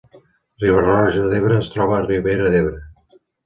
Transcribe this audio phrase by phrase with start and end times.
[0.63, 2.85] Riba-roja d’Ebre es troba a la Ribera d’Ebre